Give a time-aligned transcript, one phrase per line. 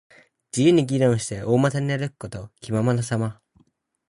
[0.51, 2.49] 自由に議論して、大股に歩くこと。
[2.59, 3.39] 気ままなさま。